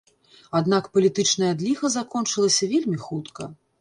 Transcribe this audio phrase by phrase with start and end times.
[0.59, 3.51] Аднак палітычная адліга закончылася вельмі хутка.